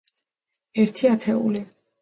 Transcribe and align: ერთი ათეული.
ერთი 0.85 1.13
ათეული. 1.13 1.65